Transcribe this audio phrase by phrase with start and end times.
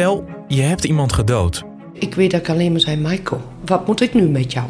[0.00, 1.64] Stel, je hebt iemand gedood.
[1.92, 4.66] Ik weet dat ik alleen maar zei, Michael, wat moet ik nu met jou?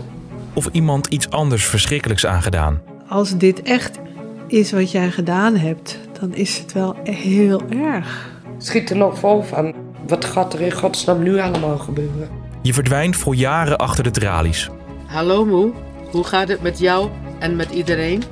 [0.54, 2.80] Of iemand iets anders verschrikkelijks aangedaan.
[3.08, 3.98] Als dit echt
[4.46, 8.30] is wat jij gedaan hebt, dan is het wel heel erg.
[8.58, 9.74] Schiet er nog vol van.
[10.06, 12.28] Wat gaat er in godsnaam nu allemaal gebeuren?
[12.62, 14.68] Je verdwijnt voor jaren achter de tralies.
[15.06, 15.72] Hallo moe,
[16.10, 18.22] hoe gaat het met jou en met iedereen?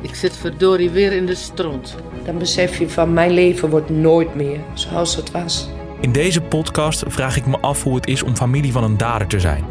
[0.00, 1.96] Ik zit verdorie weer in de stront.
[2.24, 5.68] Dan besef je van mijn leven wordt nooit meer zoals het was.
[6.04, 9.26] In deze podcast vraag ik me af hoe het is om familie van een dader
[9.26, 9.64] te zijn.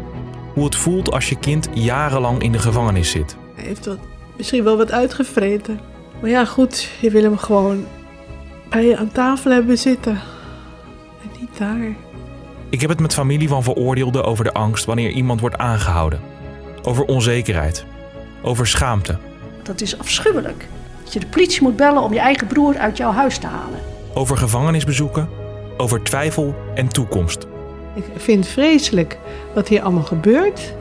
[0.54, 3.36] Hoe het voelt als je kind jarenlang in de gevangenis zit.
[3.54, 3.98] Hij heeft wat,
[4.36, 5.80] misschien wel wat uitgevreten.
[6.20, 7.86] Maar ja, goed, je wil hem gewoon
[8.68, 10.12] bij je aan tafel hebben zitten.
[11.22, 11.94] En niet daar.
[12.68, 16.20] Ik heb het met familie van veroordeelden over de angst wanneer iemand wordt aangehouden.
[16.82, 17.84] Over onzekerheid.
[18.42, 19.18] Over schaamte.
[19.62, 20.66] Dat is afschuwelijk.
[21.04, 23.80] Dat je de politie moet bellen om je eigen broer uit jouw huis te halen.
[24.14, 25.43] Over gevangenisbezoeken.
[25.76, 27.46] Over twijfel en toekomst.
[27.94, 29.18] Ik vind het vreselijk
[29.54, 30.74] wat hier allemaal gebeurt.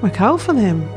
[0.00, 0.88] Maar ik hou van hem.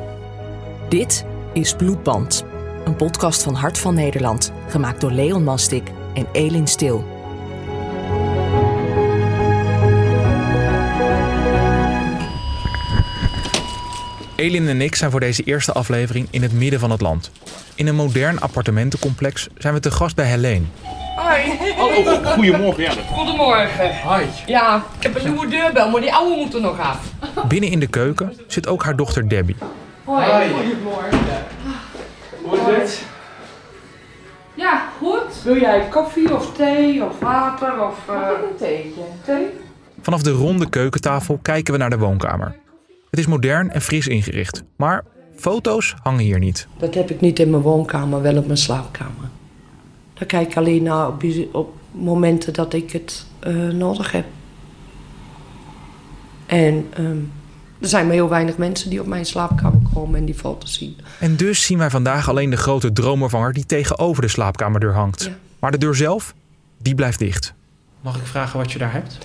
[0.89, 2.43] Dit is Bloedband.
[2.85, 4.51] Een podcast van Hart van Nederland.
[4.67, 7.05] Gemaakt door Leon Mastik en Elin Stil.
[14.35, 17.31] Elin en ik zijn voor deze eerste aflevering in het midden van het land.
[17.75, 20.65] In een modern appartementencomplex zijn we te gast bij Helene.
[21.17, 22.83] Oh, goedemorgen.
[22.83, 22.91] Ja.
[23.11, 23.89] Goedemorgen.
[23.89, 24.25] Hi.
[24.45, 27.11] Ja, ik heb een nieuwe deurbel, maar die oude moet er nog af.
[27.47, 29.55] Binnen in de keuken zit ook haar dochter Debbie.
[30.03, 30.49] Hoi.
[30.49, 31.19] Goedemorgen.
[32.43, 33.05] Hoe is het?
[34.53, 35.43] Ja, goed.
[35.43, 37.95] Wil jij koffie of thee of water of...
[38.09, 38.15] Uh...
[38.15, 39.01] Een theetje.
[39.25, 39.47] Thee?
[40.01, 42.55] Vanaf de ronde keukentafel kijken we naar de woonkamer.
[43.09, 45.03] Het is modern en fris ingericht, maar
[45.35, 46.67] foto's hangen hier niet.
[46.77, 49.29] Dat heb ik niet in mijn woonkamer, wel op mijn slaapkamer.
[50.15, 54.25] Daar kijk ik alleen naar op, op momenten dat ik het eh, nodig heb.
[56.45, 57.17] En ehm,
[57.79, 60.97] er zijn maar heel weinig mensen die op mijn slaapkamer komen en die foto's zien.
[61.19, 65.23] En dus zien wij vandaag alleen de grote droomvervanger die tegenover de slaapkamerdeur hangt.
[65.23, 65.37] Ja.
[65.59, 66.33] Maar de deur zelf,
[66.77, 67.53] die blijft dicht.
[68.01, 69.17] Mag ik vragen wat je daar hebt?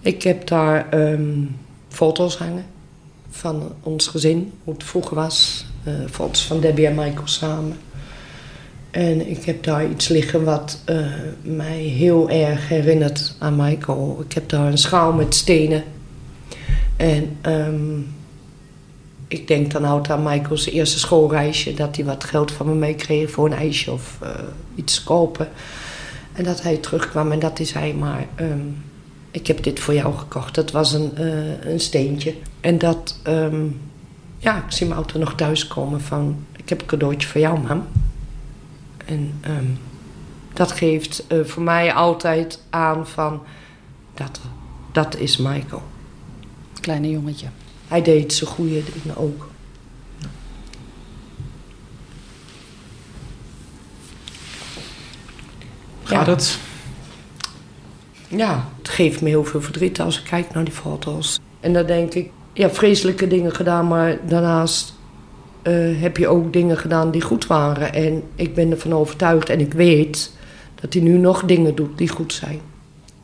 [0.00, 1.44] Ik heb daar ehm,
[1.88, 2.64] foto's hangen
[3.30, 5.66] van ons gezin, hoe het vroeger was.
[5.84, 7.76] Eh, foto's van Debbie en Michael samen.
[8.92, 10.96] En ik heb daar iets liggen wat eh,
[11.42, 14.24] mij heel erg herinnert aan Michael.
[14.28, 15.84] Ik heb daar een schaal met stenen.
[16.96, 17.98] En ehm,
[19.28, 21.74] ik denk dan houdt aan Michael's eerste schoolreisje...
[21.74, 24.30] dat hij wat geld van me meekreeg voor een ijsje of eh,
[24.74, 25.48] iets kopen.
[26.32, 28.26] En dat hij terugkwam en dat hij zei, maar...
[28.34, 28.66] ehm,
[29.30, 30.54] ik heb dit voor jou gekocht.
[30.54, 32.34] Dat was een, eh, een steentje.
[32.60, 33.66] En dat, ehm,
[34.38, 36.44] ja, ik zie mijn auto nog thuiskomen van...
[36.56, 37.86] ik heb een cadeautje voor jou, mam.
[39.12, 39.66] En ehm,
[40.52, 43.42] dat geeft eh, voor mij altijd aan van...
[44.14, 44.40] dat,
[44.92, 45.82] dat is Michael.
[46.80, 47.46] Kleine jongetje.
[47.88, 49.48] Hij deed zijn goede dingen ook.
[56.02, 56.32] Gaat Ja.
[56.32, 56.58] het?
[58.28, 61.40] Ja, het geeft me heel veel verdriet als ik kijk naar die foto's.
[61.60, 64.94] En dan denk ik, ja, vreselijke dingen gedaan, maar daarnaast
[65.62, 67.94] eh, heb je ook dingen gedaan die goed waren.
[67.94, 70.32] En ik ben ervan overtuigd en ik weet
[70.74, 72.60] dat hij nu nog dingen doet die goed zijn.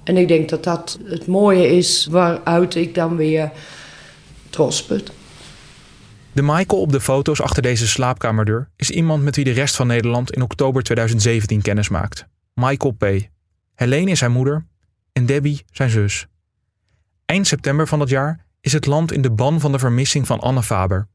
[0.04, 3.50] En ik denk dat dat het mooie is waaruit ik dan weer
[4.50, 5.12] trots put.
[6.32, 9.86] De Michael op de foto's achter deze slaapkamerdeur is iemand met wie de rest van
[9.86, 12.26] Nederland in oktober 2017 kennis maakt.
[12.54, 13.04] Michael P.
[13.74, 14.66] Helene is zijn moeder
[15.12, 16.26] en Debbie zijn zus.
[17.24, 20.40] Eind september van dat jaar is het land in de ban van de vermissing van
[20.40, 21.08] Anne Faber.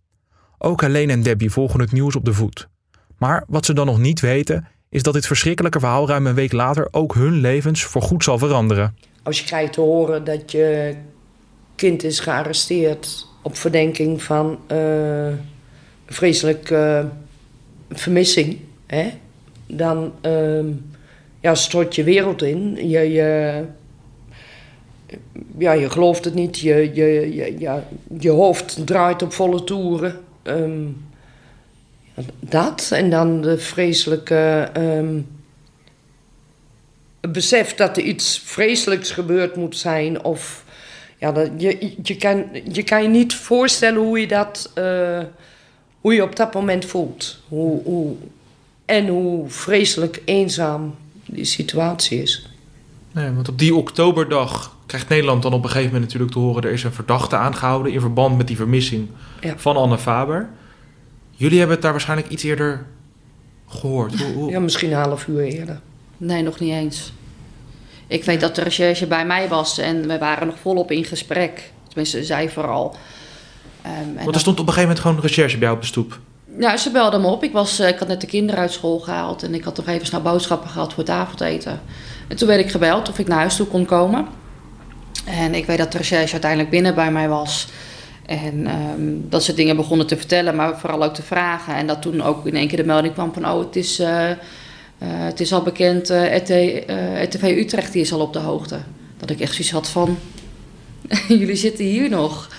[0.65, 2.67] Ook Helene en Debbie volgen het nieuws op de voet.
[3.17, 6.51] Maar wat ze dan nog niet weten, is dat dit verschrikkelijke verhaal ruim een week
[6.51, 8.97] later ook hun levens voorgoed zal veranderen.
[9.23, 10.95] Als je krijgt te horen dat je
[11.75, 15.27] kind is gearresteerd op verdenking van eh,
[16.05, 17.09] vreselijke
[17.89, 19.09] vermissing, hè,
[19.67, 20.67] dan ehm,
[21.39, 22.89] ja, stort je wereld in.
[22.89, 23.63] Je, je,
[25.57, 27.83] ja, je gelooft het niet, je, je, je, ja,
[28.19, 30.19] je hoofd draait op volle toeren.
[30.43, 30.87] Ehm,
[32.39, 34.69] dat en dan de vreselijke.
[37.21, 40.23] het besef dat er iets vreselijks gebeurd moet zijn.
[40.23, 40.65] Of
[41.17, 45.19] ja, dat, je, je, kan, je kan je niet voorstellen hoe je dat eh,
[46.03, 47.37] hoe je op dat moment voelt.
[47.47, 48.15] Hoe, hoe,
[48.85, 50.95] en hoe vreselijk eenzaam
[51.25, 52.52] die situatie is.
[53.13, 56.63] Nee, want op die oktoberdag krijgt Nederland dan op een gegeven moment natuurlijk te horen...
[56.63, 59.07] er is een verdachte aangehouden in verband met die vermissing
[59.41, 59.53] Ja.
[59.57, 60.49] van Anne Faber.
[61.31, 62.85] Jullie hebben het daar waarschijnlijk iets eerder
[63.67, 64.21] gehoord.
[64.23, 65.79] Hoe, hoe- Ja, misschien een half uur eerder.
[66.17, 67.13] Nee, nog niet eens.
[68.07, 71.71] Ik weet dat de recherche bij mij was en we waren nog volop in gesprek.
[71.87, 72.95] Tenminste, zij vooral.
[73.81, 75.81] Ehm, en Want dat- er stond op een gegeven moment gewoon recherche bij jou op
[75.81, 76.19] de stoep.
[76.57, 77.43] Nou, ze belde me op.
[77.43, 79.87] Ik, was, eh, ik had net de kinderen uit school gehaald en ik had nog
[79.87, 81.81] even snel boodschappen gehad voor het avondeten.
[82.27, 84.27] En toen werd ik gebeld of ik naar huis toe kon komen.
[85.25, 87.67] En ik weet dat de recherche uiteindelijk binnen bij mij was.
[88.25, 91.75] En ehm, dat ze dingen begonnen te vertellen, maar vooral ook te vragen.
[91.75, 93.49] En dat toen ook in één keer de melding kwam van...
[93.49, 94.37] oh, het is, eh, eh,
[94.97, 98.79] het is al bekend, eh, RTV Utrecht die is al op de hoogte.
[99.17, 100.17] Dat ik echt zoiets had van...
[101.27, 102.49] jullie zitten hier nog.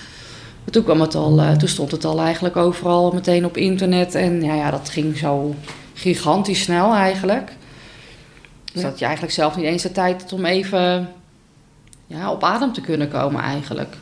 [0.65, 4.15] Maar toen, kwam het al, eh, toen stond het al eigenlijk overal meteen op internet.
[4.15, 5.55] En ja, ja, dat ging zo
[5.93, 7.51] gigantisch snel eigenlijk.
[8.73, 8.89] Dus Ja.
[8.89, 11.09] dat je eigenlijk zelf niet eens de tijd had om even
[12.07, 13.95] ja, op adem te kunnen komen eigenlijk.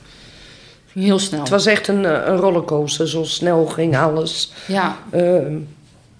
[0.88, 1.40] Ging heel snel.
[1.40, 3.10] Het was echt een, eh, een rollercoaster.
[3.10, 4.52] Zo snel ging alles.
[4.68, 5.58] Ja, Ehm,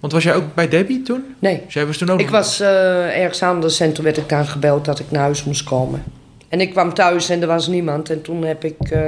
[0.00, 1.24] Want was jij ook bij Debbie toen?
[1.38, 4.16] nee, Dus jij was toen ook ik nog- was eh, ergens anders en toen werd
[4.16, 6.02] ik daar gebeld dat ik naar huis moest komen.
[6.48, 8.10] En ik kwam thuis en er was niemand.
[8.10, 9.00] En toen heb ik, eh,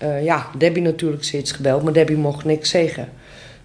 [0.00, 1.82] eh, ja, Debbie natuurlijk steeds gebeld.
[1.82, 3.08] Maar Debbie mocht niks zeggen.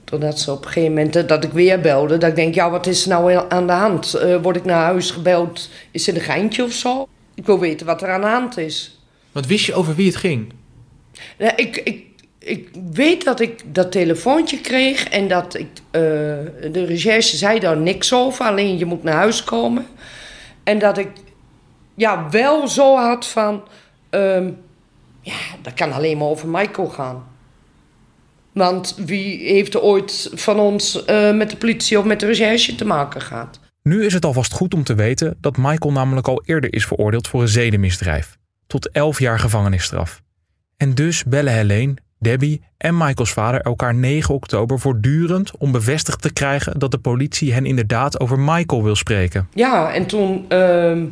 [0.03, 2.17] Totdat ze op een gegeven moment, eh, dat ik weer belde.
[2.17, 4.13] Dat ik denk, ja, wat is er nou aan de hand?
[4.13, 5.69] Eh, word ik naar huis gebeld?
[5.91, 7.07] Is het een geintje of zo?
[7.33, 8.99] Ik wil weten wat er aan de hand is.
[9.31, 10.53] Want wist je over wie het ging?
[11.37, 12.05] Ja, ik, ik,
[12.39, 18.13] ik weet dat ik dat telefoontje kreeg en dat ik, de recherche zei daar niks
[18.13, 19.85] over, alleen je moet naar huis komen.
[20.63, 21.09] En dat ik
[21.95, 23.63] ja, wel zo had van,
[24.09, 24.51] ehm,
[25.25, 27.23] ja, dat kan alleen maar over Michael gaan.
[28.51, 32.75] Want wie heeft er ooit van ons eh, met de politie of met de recherche
[32.75, 33.59] te maken gehad?
[33.81, 37.27] Nu is het alvast goed om te weten dat Michael namelijk al eerder is veroordeeld
[37.27, 38.37] voor een zedenmisdrijf.
[38.67, 40.21] Tot 11 jaar gevangenisstraf.
[40.77, 46.33] En dus bellen Helene, Debbie en Michaels vader elkaar 9 oktober voortdurend om bevestigd te
[46.33, 49.47] krijgen dat de politie hen inderdaad over Michael wil spreken.
[49.53, 51.05] Ja, en toen ehm,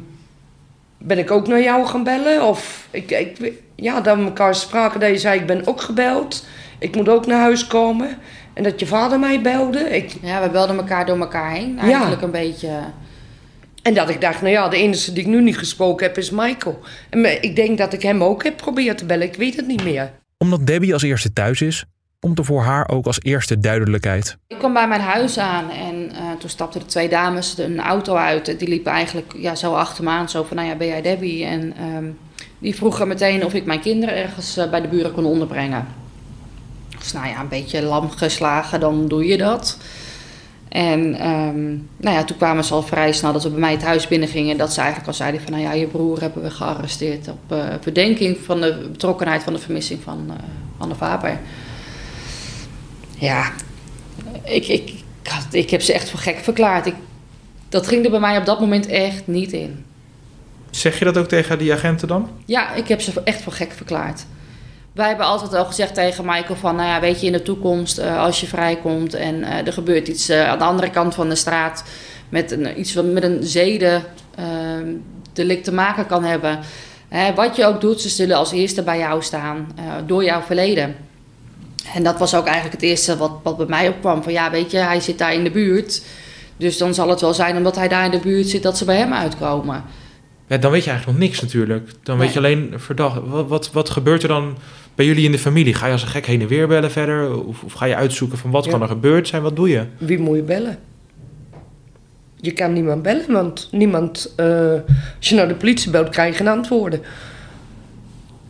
[1.03, 2.47] ben ik ook naar jou gaan bellen.
[2.47, 4.99] Of ik, ik, ja, dat we elkaar spraken.
[4.99, 6.45] Dat je zei, ik ben ook gebeld.
[6.79, 8.17] Ik moet ook naar huis komen.
[8.53, 9.79] En dat je vader mij belde.
[9.79, 11.79] Ik, ja, we belden elkaar door elkaar heen.
[11.79, 12.79] Eigenlijk een beetje...
[13.81, 16.29] en dat ik dacht, nou ja, de enige die ik nu niet gesproken heb is
[16.29, 16.79] Michael.
[17.09, 19.27] En ik denk dat ik hem ook heb proberen te bellen.
[19.27, 20.11] Ik weet het niet meer.
[20.37, 21.85] Omdat Debbie als eerste thuis is,
[22.23, 24.37] komt er voor haar ook als eerste duidelijkheid.
[24.47, 28.15] Ik kwam bij mijn huis aan en eh, toen stapten de twee dames een auto
[28.15, 28.59] uit.
[28.59, 31.45] Die liepen eigenlijk ja, zo achter me aan, zo van, nou ja, ben jij Debbie?
[31.45, 32.05] En ehm,
[32.59, 35.87] die vroegen meteen of ik mijn kinderen ergens eh, bij de buren kon onderbrengen.
[36.99, 39.77] Dus nou ja, een beetje lam geslagen, dan doe je dat.
[40.69, 43.83] En ehm, nou ja, toen kwamen ze al vrij snel dat we bij mij het
[43.83, 44.57] huis binnengingen.
[44.57, 47.65] Dat ze eigenlijk al zeiden van, nou ja, je broer hebben we gearresteerd op eh,
[47.81, 50.31] verdenking van de betrokkenheid van de vermissing van
[50.77, 51.39] Anne Faber.
[53.23, 53.51] Ja,
[54.43, 56.85] ik, ik, ik, had- ik heb ze echt voor gek verklaard.
[56.85, 56.95] Ik,
[57.69, 59.85] dat ging er bij mij op dat moment echt niet in.
[60.69, 62.29] Zeg je dat ook tegen die agenten dan?
[62.45, 64.25] Ja, ik heb ze echt voor gek verklaard.
[64.93, 67.97] Wij hebben altijd al gezegd tegen Michael van, nou ja, weet je, in de toekomst,
[67.97, 71.29] eh, als je vrijkomt en eh, er gebeurt iets eh, aan de andere kant van
[71.29, 71.83] de straat
[72.29, 74.03] met een, iets wat met een zeden
[74.35, 74.87] ehm,
[75.33, 76.59] delict te maken kan hebben.
[77.07, 79.67] Hè, wat je ook doet, ze zullen als eerste bij jou staan
[80.05, 80.95] door jouw verleden.
[81.93, 84.23] En dat was ook eigenlijk het eerste wat, wat bij mij opkwam.
[84.23, 86.03] Van ja, weet je, hij zit daar in de buurt.
[86.57, 88.85] Dus dan zal het wel zijn omdat hij daar in de buurt zit dat ze
[88.85, 89.83] bij hem uitkomen.
[90.47, 91.89] Ja, dan weet je eigenlijk nog niks natuurlijk.
[92.03, 93.19] Dan weet je alleen verdacht.
[93.25, 94.57] Wat, wat, wat gebeurt er dan
[94.95, 95.73] bij jullie in de familie?
[95.73, 97.43] Ga je als een gek heen en weer bellen verder?
[97.45, 98.71] Of, of ga je uitzoeken van wat Ja.
[98.71, 99.41] kan er gebeurd zijn?
[99.41, 99.85] Wat doe je?
[99.97, 100.77] Wie moet je bellen?
[102.35, 104.33] Je kan niemand bellen, want niemand...
[104.35, 104.71] eh,
[105.17, 107.01] als je naar de politie belt, krijg je geen antwoorden.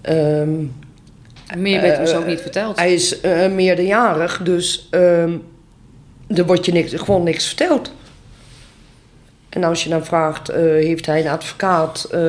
[0.02, 0.50] Ehm,
[1.58, 2.80] meer werd ons Eh, ook niet verteld.
[2.80, 5.38] Hij is eh, meerderjarig, dus ehm,
[6.28, 7.92] er wordt je niks, gewoon niks verteld.
[9.54, 12.04] En als je dan vraagt, eh, heeft hij een advocaat?
[12.12, 12.20] Eh,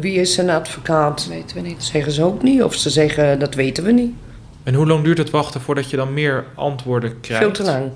[0.00, 1.18] wie is zijn advocaat?
[1.18, 1.84] Dat weten we niet.
[1.84, 2.62] Zeggen ze ook niet.
[2.62, 4.14] Of ze zeggen, dat weten we niet.
[4.62, 7.44] En hoe lang duurt het wachten voordat je dan meer antwoorden krijgt?
[7.44, 7.90] Veel te lang.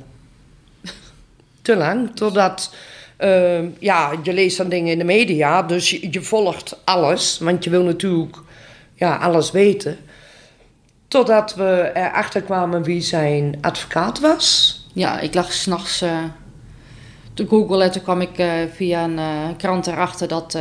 [1.63, 2.75] te lang, totdat...
[3.17, 7.39] ehm, ja, je leest dan dingen in de media, dus je, je volgt alles.
[7.39, 8.37] Want je wil natuurlijk
[8.95, 9.97] ja, alles weten.
[11.13, 14.79] Totdat we erachter kwamen wie zijn advocaat was.
[14.93, 16.19] Ja, ik lag s'nachts eh
[17.35, 17.93] te googlen.
[17.93, 19.25] Toen kwam ik eh, via een eh,
[19.57, 20.59] krant erachter dat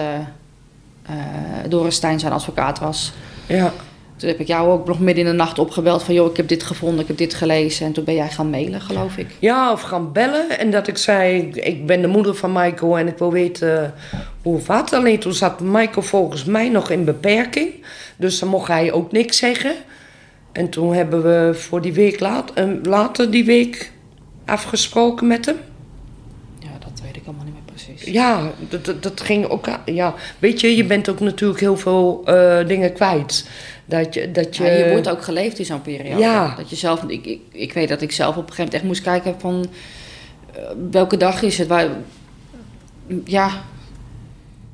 [1.68, 3.14] Doris Stijn zijn advocaat was.
[3.48, 3.74] Ja.
[4.16, 6.14] Toen heb ik jou ook nog midden in de nacht opgebeld van...
[6.14, 7.86] joh, ik heb dit gevonden, ik heb dit gelezen.
[7.86, 9.28] En toen ben jij gaan mailen, geloof ik.
[9.40, 10.60] Ja, of gaan bellen.
[10.60, 13.94] En dat ik zei, ik ben de moeder van Michael en ik wil weten
[14.42, 14.94] hoe of wat.
[14.94, 17.86] Alleen toen zat Michael volgens mij nog in beperking.
[18.16, 19.76] Dus dan mocht hij ook niks zeggen.
[20.52, 23.92] En toen hebben we voor die week laat, eh, later die week
[24.46, 25.58] afgesproken met hem.
[26.60, 28.14] Ja, dat weet ik allemaal niet meer precies.
[28.14, 29.68] Ja, dat, dat, ging ook.
[29.86, 33.48] Ja, weet je, je bent ook natuurlijk heel veel eh, dingen kwijt.
[33.86, 36.20] Dat je, dat je, Ja, je wordt ook geleefd in zo'n periode.
[36.20, 36.56] Ja.
[36.58, 38.84] Dat je zelf, ik, ik, ik weet dat ik zelf op een gegeven moment echt
[38.84, 39.66] moest kijken van
[40.54, 41.68] eh, welke dag is het.
[41.68, 41.88] Waar,
[43.26, 43.64] ja,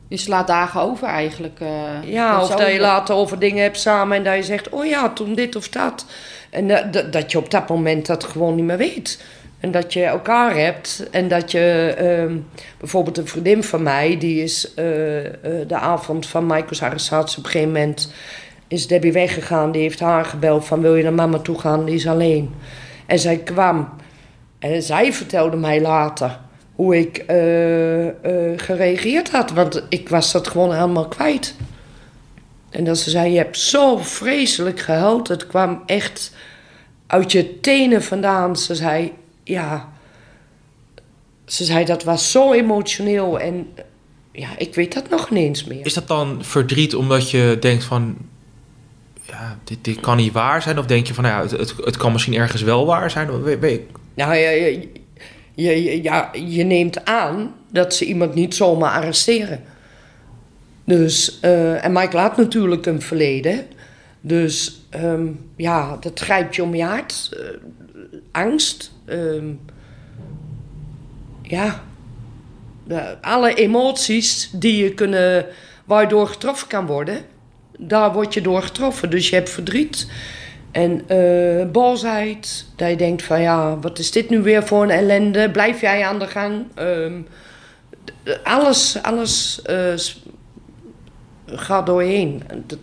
[0.07, 1.59] je slaat dagen over eigenlijk.
[1.59, 2.11] eh.
[2.11, 5.09] Ja, of dat je later over dingen hebt samen en dat je zegt: Oh ja,
[5.09, 6.05] toen dit of dat.
[6.49, 9.23] En dat, dat, dat je op dat moment dat gewoon niet meer weet.
[9.59, 12.37] En dat je elkaar hebt en dat je ehm,
[12.79, 15.33] bijvoorbeeld een vriendin van mij, die is eh, eh,
[15.67, 18.11] de avond van Michael's arrestatie op een gegeven moment
[18.67, 19.71] is Debbie weggegaan.
[19.71, 22.55] Die heeft haar gebeld van wil je naar mama toe gaan, die is alleen.
[23.05, 23.89] En zij kwam
[24.59, 26.39] en zij vertelde mij later
[26.77, 31.55] hoe ik eh, eh, gereageerd had, want ik was dat gewoon helemaal kwijt.
[32.69, 35.27] En dat ze zei, je hebt zo vreselijk gehuild.
[35.27, 36.34] Het kwam echt
[37.07, 38.57] uit je tenen vandaan.
[38.57, 39.89] Ze zei, ja...
[41.46, 43.39] Ze zei, dat was zo emotioneel.
[43.39, 43.67] En
[44.31, 45.86] ja, ik weet dat nog ineens meer.
[45.86, 48.17] Is dat dan verdriet omdat je denkt van...
[49.22, 50.79] Ja, dit, dit kan niet waar zijn?
[50.79, 53.29] Of denk je van, nou ja, het, het, het kan misschien ergens wel waar zijn?
[54.13, 54.79] Nou, ja,
[55.63, 59.63] je, ja, je neemt aan dat ze iemand niet zomaar arresteren.
[60.83, 63.65] Dus, eh, en Michael had natuurlijk een verleden.
[64.21, 67.29] Dus ehm, ja, dat grijpt je om je hart.
[67.33, 67.39] Eh,
[68.31, 68.91] angst.
[69.05, 69.53] ehm,
[71.41, 71.83] ja.
[73.21, 75.45] Alle emoties die je kunnen,
[75.85, 77.21] waar je door getroffen kan worden,
[77.77, 79.09] daar word je door getroffen.
[79.09, 80.07] Dus je hebt verdriet
[80.77, 82.65] en eh, boosheid.
[82.75, 85.51] Dat je denkt van ja, wat is dit nu weer voor een ellende?
[85.51, 86.65] Blijf jij aan de gang?
[86.75, 87.22] Ehm,
[88.43, 89.93] alles alles eh,
[91.46, 92.43] gaat door je heen.
[92.65, 92.79] Dat-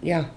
[0.00, 0.30] ja,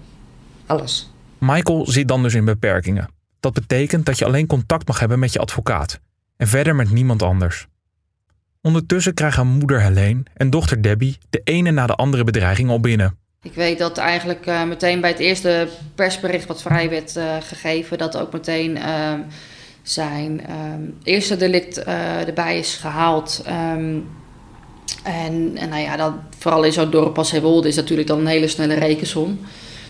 [0.66, 1.10] alles.
[1.38, 3.08] Michael zit dan dus in beperkingen.
[3.40, 6.00] Dat betekent dat je alleen contact mag hebben met je advocaat
[6.36, 7.66] en verder met niemand anders.
[8.62, 13.18] Ondertussen krijgen moeder Helene en dochter Debbie de ene na de andere bedreiging al binnen.
[13.46, 17.98] Ik weet dat eigenlijk eh, meteen bij het eerste persbericht wat vrij werd eh, gegeven,
[17.98, 19.20] dat ook meteen ehm,
[19.82, 23.42] zijn ehm, eerste delict eh, erbij is gehaald.
[23.44, 23.98] Ehm,
[25.02, 28.26] en, en nou ja, dat, vooral in zo'n dorp als Heewolde is natuurlijk dan een
[28.26, 29.38] hele snelle rekensom.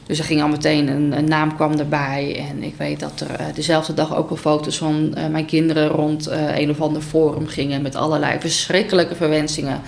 [0.07, 2.47] Dus er ging al meteen een, een naam kwam erbij.
[2.51, 6.71] En ik weet dat er dezelfde dag ook al foto's van mijn kinderen rond een
[6.71, 9.81] of ander forum gingen met allerlei verschrikkelijke verwensingen.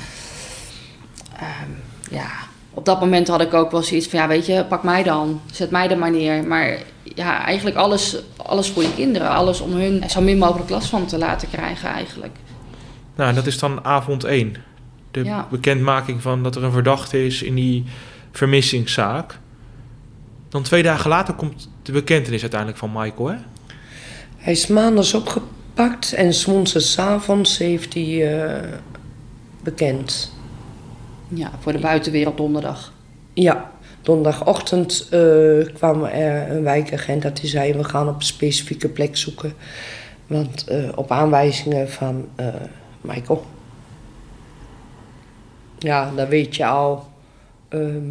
[2.79, 5.41] Op dat moment had ik ook wel zoiets van, ja, weet je, pak mij dan.
[5.53, 6.45] Zet mij er maar neer.
[6.45, 6.79] Maar
[7.15, 9.29] ja, eigenlijk alles, alles voor je kinderen.
[9.29, 12.37] Alles om hun zo min mogelijk last van te laten krijgen eigenlijk.
[13.15, 14.57] Nou, dat is dan avond 1.
[15.11, 15.47] De Ja.
[15.51, 17.85] bekendmaking van dat er een verdachte is in die
[18.33, 19.39] vermissingszaak.
[20.49, 23.37] Dan twee dagen later komt de bekentenis uiteindelijk van Michael, hè?
[24.37, 28.69] Hij is maandags opgepakt en s'avonds heeft hij eh,
[29.63, 30.37] bekend.
[31.29, 32.93] Ja, voor de buitenwereld donderdag.
[33.33, 33.71] Ja,
[34.03, 39.17] donderdagochtend eh, kwam er een wijkagent dat hij zei: We gaan op een specifieke plek
[39.17, 39.53] zoeken.
[40.27, 42.47] Want eh, op aanwijzingen van eh,
[43.01, 43.47] Michael.
[45.79, 47.07] Ja, dan weet je al.
[47.69, 48.11] ehm,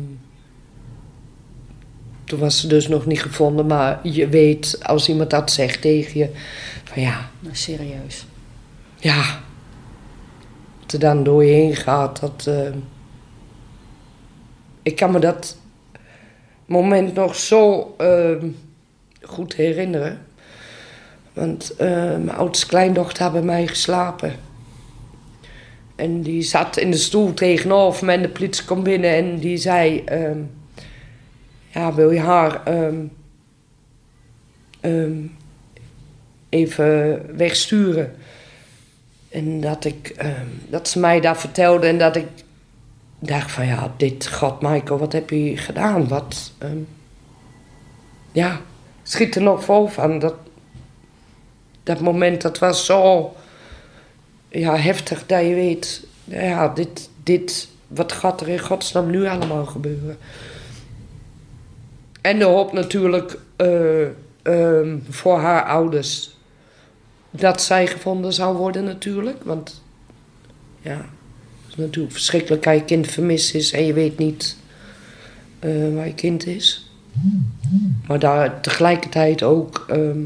[2.24, 6.20] toen was ze dus nog niet gevonden, maar je weet als iemand dat zegt tegen
[6.20, 6.30] je:
[6.84, 8.26] van ja, Nou, serieus.
[9.00, 9.40] ja,
[10.88, 12.50] er dan door je heen gaat, dat.
[14.88, 15.58] Ik kan me dat
[16.66, 18.48] moment nog zo ehm,
[19.22, 20.26] goed herinneren.
[21.34, 24.36] Want eh, mijn oudste kleindochter had bij mij geslapen.
[25.96, 29.58] En die zat in de stoel tegenover me en de politie kwam binnen en die
[29.58, 30.04] zei...
[30.06, 30.40] ehm,
[31.68, 33.06] ja, wil je haar ehm,
[36.50, 38.16] even wegsturen?
[39.30, 40.26] En dat, ik,
[40.70, 42.28] dat ze mij dat vertelde en dat ik
[43.20, 46.08] dacht van ja, dit, god Michael, wat heb je gedaan?
[46.08, 46.78] Wat, ehm,
[48.32, 48.62] ja,
[49.04, 50.20] schiet er nog vol van.
[50.20, 50.36] Dat,
[51.84, 53.34] dat moment, dat was zo
[54.50, 59.66] ja, heftig dat je weet, ja, dit, dit, wat gaat er in godsnaam nu allemaal
[59.66, 60.18] gebeuren?
[62.22, 64.08] En de hoop natuurlijk eh,
[64.42, 66.36] ehm, voor haar ouders
[67.32, 69.44] dat zij gevonden zou worden natuurlijk.
[69.44, 69.84] Want
[70.82, 71.06] ja,
[71.86, 74.58] natuurlijk verschrikkelijk als je kind vermist is en je weet niet
[75.60, 76.92] eh, waar je kind is.
[78.08, 80.22] Maar daar tegelijkertijd ook ehm,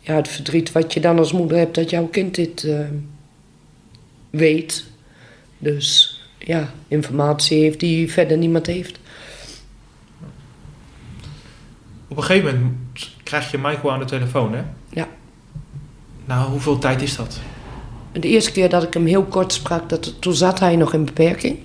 [0.00, 2.94] ja, het verdriet wat je dan als moeder hebt dat jouw kind dit ehm,
[4.30, 4.84] weet.
[5.58, 8.98] Dus ja, informatie heeft die verder niemand heeft.
[12.08, 14.62] Op een gegeven moment krijg je Michael aan de telefoon, hè?
[14.88, 15.08] Ja.
[16.24, 17.40] Nou, hoeveel tijd is dat?
[18.12, 21.04] De eerste keer dat ik hem heel kort sprak, dat, toen zat hij nog in
[21.04, 21.58] beperking.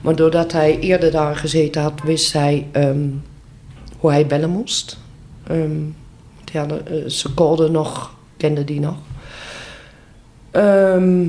[0.00, 3.08] Maar doordat hij eerder daar gezeten had, wist hij ehm,
[3.98, 4.98] hoe hij bellen moest.
[5.46, 5.80] Ehm,
[6.52, 6.62] eh,
[7.06, 8.96] zijn code nog, kende die nog.
[10.50, 11.26] Ehm,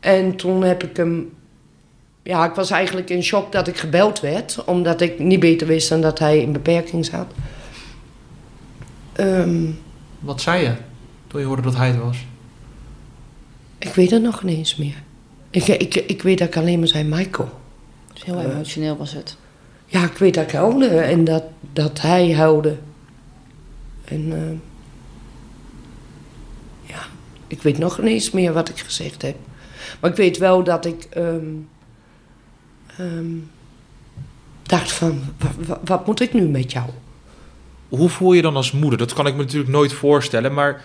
[0.00, 1.30] en toen heb ik hem...
[2.22, 4.64] Ja, ik was eigenlijk in shock dat ik gebeld werd.
[4.64, 7.26] Omdat ik niet beter wist dan dat hij in beperking zat.
[10.18, 10.72] Wat zei je
[11.26, 12.18] toen je hoorde dat hij het was?
[13.82, 14.94] Ik weet het nog niet eens meer.
[15.50, 17.60] Ik, ik, ik weet dat ik alleen maar zei Michael.
[18.12, 19.36] Dus heel emotioneel was het.
[19.86, 22.76] Ja, ik weet dat ik huilde en dat, dat hij huilde.
[24.04, 24.58] En eh,
[26.90, 26.98] ja,
[27.46, 29.36] ik weet nog niet eens meer wat ik gezegd heb.
[30.00, 31.46] Maar ik weet wel dat ik ehm,
[32.96, 33.30] ehm,
[34.62, 36.88] dacht van, wa- wa- wat moet ik nu met jou?
[37.88, 38.98] Hoe voel je dan als moeder?
[38.98, 40.82] Dat kan ik me natuurlijk nooit voorstellen, maar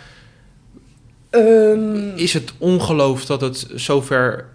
[1.30, 4.50] Ehm, is het ongeloof dat het zover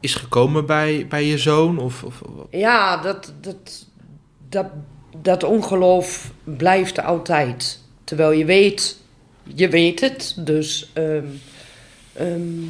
[0.00, 1.78] is gekomen bij, bij je zoon?
[1.78, 3.86] Of, of, Ja, dat, dat,
[4.48, 4.66] dat,
[5.22, 7.80] dat ongeloof blijft altijd.
[8.04, 8.98] Terwijl je weet,
[9.42, 10.34] je weet het.
[10.38, 11.26] Dus ehm,
[12.12, 12.62] ehm,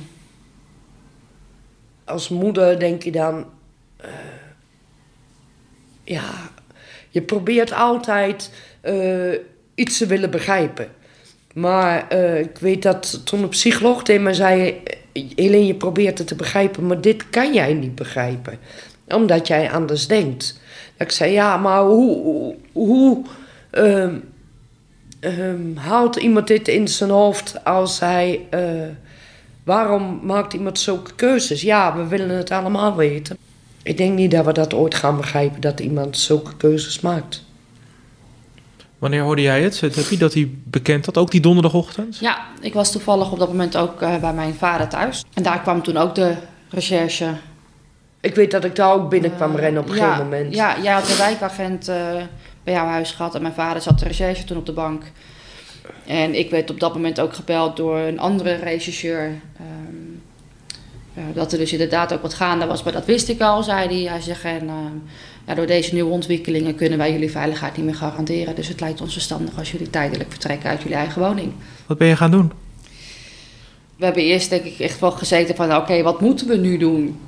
[2.04, 3.46] als moeder denk je dan,
[3.96, 4.10] eh,
[6.04, 6.50] ja,
[7.08, 9.32] je probeert altijd eh,
[9.74, 10.88] iets te willen begrijpen.
[11.54, 14.82] Maar eh, ik weet dat toen een psycholoog tegen mij zei...
[15.12, 18.58] Helene, je probeert het te begrijpen, maar dit kan jij niet begrijpen.
[19.08, 20.60] Omdat jij anders denkt.
[20.96, 22.22] Dat ik zei, ja, maar hoe...
[22.22, 23.24] hoe, hoe
[23.70, 24.14] ehm,
[25.20, 28.46] ehm, haalt iemand dit in zijn hoofd als hij...
[28.50, 28.60] eh,
[29.64, 31.62] waarom maakt iemand zulke keuzes?
[31.62, 33.36] Ja, we willen het allemaal weten.
[33.82, 37.44] Ik denk niet dat we dat ooit gaan begrijpen, dat iemand zulke keuzes maakt.
[39.00, 39.80] Wanneer hoorde jij het?
[39.80, 41.18] Heb je dat hij bekend had?
[41.18, 42.18] Ook die donderdagochtend?
[42.18, 45.24] Ja, ik was toevallig op dat moment ook eh, bij mijn vader thuis.
[45.34, 46.34] En daar kwam toen ook de
[46.68, 47.34] recherche.
[48.20, 50.54] Ik weet dat ik daar ook binnenkwam rennen op een ja, gegeven moment.
[50.54, 51.96] Ja, jij had de wijkagent eh,
[52.64, 55.02] bij jouw huis gehad en mijn vader zat de recherche toen op de bank.
[56.06, 59.40] En ik werd op dat moment ook gebeld door een andere rechercheur.
[59.56, 60.10] ehm,
[61.14, 63.88] eh, dat er dus inderdaad ook wat gaande was, maar dat wist ik al, zei
[63.88, 64.12] hij.
[64.12, 64.96] Hij zegt, en ehm,
[65.50, 68.54] ja, door deze nieuwe ontwikkelingen kunnen wij jullie veiligheid niet meer garanderen.
[68.54, 71.52] Dus het lijkt ons verstandig als jullie tijdelijk vertrekken uit jullie eigen woning.
[71.86, 72.52] Wat ben je gaan doen?
[73.96, 77.18] We hebben eerst denk ik echt wel gezeten van, oké, wat moeten we nu doen?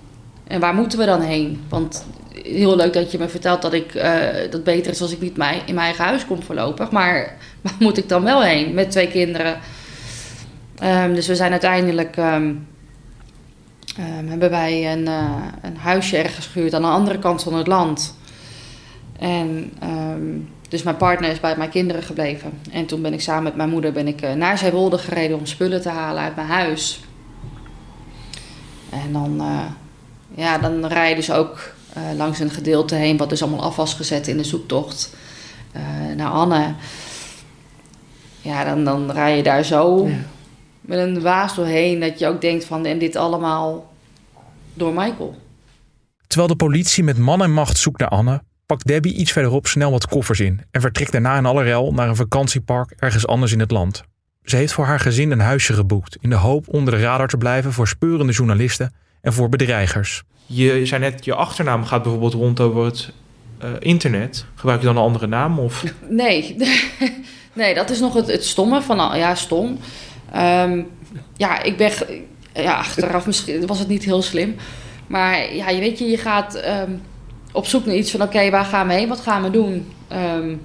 [0.47, 1.61] En waar moeten we dan heen?
[1.69, 2.07] Want
[2.43, 5.37] heel leuk dat je me vertelt dat ik eh, dat beter is als ik niet
[5.37, 6.91] mij, in mijn eigen huis kom voorlopig.
[6.91, 9.59] Maar waar moet ik dan wel heen met twee kinderen?
[10.79, 12.53] Ehm, dus we zijn uiteindelijk, ehm,
[13.97, 17.67] ehm, hebben wij een, eh, een huisje ergens gehuurd aan de andere kant van het
[17.67, 18.17] land.
[19.19, 22.61] En ehm, dus mijn partner is bij mijn kinderen gebleven.
[22.71, 25.47] En toen ben ik samen met mijn moeder ben ik, eh, naar Zeewolde gereden om
[25.47, 27.01] spullen te halen uit mijn huis.
[28.91, 29.65] En dan, eh,
[30.35, 31.75] ja, dan rij je dus ook
[32.17, 35.15] langs een gedeelte heen wat dus allemaal af was gezet in de zoektocht
[36.17, 36.75] naar Anne.
[38.41, 40.09] Ja, dan, dan rij je daar zo.
[40.83, 43.93] Met een waas doorheen dat je ook denkt van en dit allemaal
[44.75, 45.37] door Michael.
[46.27, 49.91] Terwijl de politie met man en macht zoekt naar Anne, pakt Debbie iets verderop snel
[49.91, 53.61] wat koffers in en vertrekt daarna in alle rel naar een vakantiepark ergens anders in
[53.61, 54.03] het land.
[54.45, 57.37] Ze heeft voor haar gezin een huisje geboekt in de hoop onder de radar te
[57.37, 60.23] blijven voor speurende journalisten en voor bedreigers.
[60.47, 63.13] Je zei net, je achternaam gaat bijvoorbeeld rond over het
[63.59, 64.45] eh, internet.
[64.55, 65.59] Gebruik je dan een andere naam?
[65.59, 66.57] Of Nee,
[67.53, 69.79] nee dat is nog het, het stomme van, al- ja, stom.
[70.33, 70.83] Ehm,
[71.37, 71.93] ja, ik ben,
[72.55, 74.57] ja, achteraf misschien was het niet heel slim.
[75.07, 76.93] Maar ja, je weet je, je gaat ehm,
[77.53, 79.09] op zoek naar iets van, oké, waar gaan we heen?
[79.09, 79.93] Wat gaan we doen?
[80.09, 80.57] Ehm,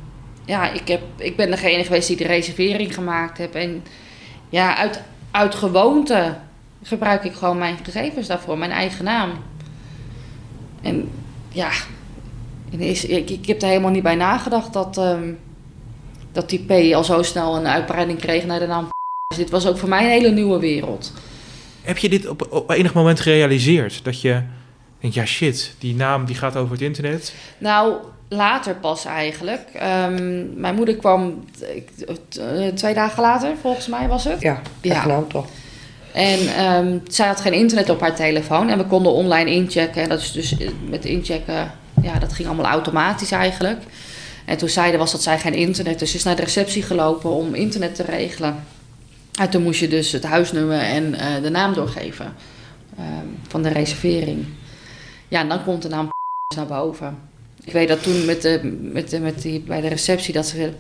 [0.46, 3.56] ja, ik, heb, ik ben degene geweest die de reservering gemaakt heb.
[3.56, 3.84] En
[4.50, 5.02] ja, uit,
[5.32, 6.38] uit gewoonte
[6.84, 9.32] gebruik ik gewoon mijn gegevens daarvoor, mijn eigen naam.
[10.82, 11.10] En
[11.50, 11.70] ja,
[12.70, 15.02] ik, ik heb er helemaal niet bij nagedacht dat,
[16.32, 18.88] dat die P al zo snel een uitbreiding kreeg naar de naam.
[19.38, 21.14] Dus dit was ook voor mij een hele nieuwe wereld.
[21.82, 24.00] heb je dit op, op enig moment gerealiseerd?
[24.04, 24.42] Dat je
[25.00, 27.34] denkt, ja shit, die naam die gaat over het internet.
[27.58, 27.94] Nou,
[28.30, 29.62] later pas eigenlijk.
[29.74, 34.42] Ehm, mijn moeder kwam ik- eh, twee dagen later, volgens mij was het.
[34.42, 35.06] Ja, Ja.
[35.06, 35.46] nou toch.
[36.14, 40.02] En ehm, zij had geen internet op haar telefoon en we konden online inchecken.
[40.02, 41.72] En dat is dus eh, met inchecken,
[42.02, 43.82] ja, dat ging allemaal automatisch eigenlijk.
[44.46, 47.30] En toen zeiden was dat zij geen internet, dus ze is naar de receptie gelopen
[47.30, 48.64] om internet te regelen.
[49.38, 52.34] En toen moest je dus het huisnummer en eh, de naam doorgeven
[52.98, 54.46] ehm, van de reservering.
[55.28, 56.10] Ja, en dan komt de naam
[56.56, 57.18] naar boven.
[57.64, 60.74] Ik weet dat toen met de, met de, met die, bij de receptie dat ze...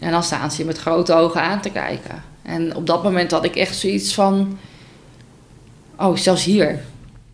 [0.00, 2.22] En dan staan ze je met grote ogen aan te kijken.
[2.42, 4.58] En op dat moment had ik echt zoiets van...
[5.96, 6.80] Oh, zelfs hier.